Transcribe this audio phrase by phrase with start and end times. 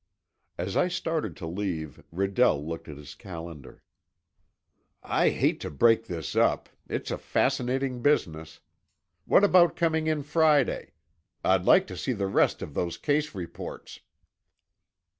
[0.57, 3.83] As I started to leave, Redell looked at his calendar.
[5.03, 8.61] "I hate to break this up; it's a fascinating business
[9.25, 10.93] What about coming in Friday?
[11.43, 13.99] I'd like to see the rest of those case reports."